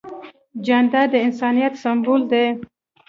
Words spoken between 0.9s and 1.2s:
د